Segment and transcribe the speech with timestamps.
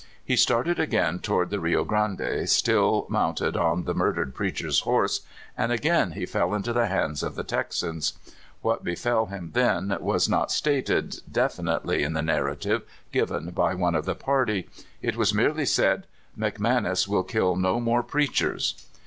[0.25, 5.21] He started again toward the Rio Grande, still mounted on the murdered preacher's horse,
[5.55, 8.13] and again he fell into the hands of the Texans.
[8.63, 13.93] What befell him then was not stated definitely in the nar rative given by one
[13.93, 14.67] of the party.
[15.03, 18.83] It was merely said: '* McManus will kill no more preachers."